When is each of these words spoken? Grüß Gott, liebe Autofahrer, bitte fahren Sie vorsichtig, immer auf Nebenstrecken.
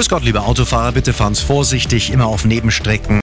Grüß 0.00 0.08
Gott, 0.08 0.24
liebe 0.24 0.40
Autofahrer, 0.40 0.92
bitte 0.92 1.12
fahren 1.12 1.34
Sie 1.34 1.44
vorsichtig, 1.44 2.10
immer 2.10 2.24
auf 2.24 2.46
Nebenstrecken. 2.46 3.18